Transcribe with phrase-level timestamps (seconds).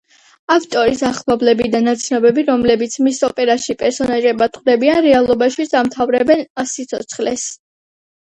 [0.53, 6.41] ავტორის ახლობლები და ნაცნობები, რომლებიც მის ოპერაში პერსონაჟებად ხვდებიან, რეალობაშიც ამთავრებენ
[6.73, 7.45] სიცოცხლეს.